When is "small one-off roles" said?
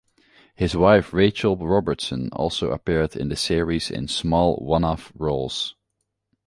4.07-5.75